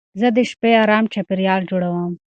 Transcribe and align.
زه 0.19 0.27
د 0.37 0.37
شپې 0.49 0.71
ارام 0.83 1.05
چاپېریال 1.13 1.61
جوړوم. 1.69 2.11